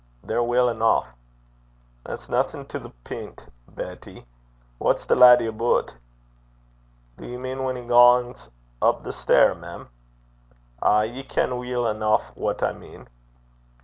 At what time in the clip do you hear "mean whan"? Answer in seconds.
7.37-7.75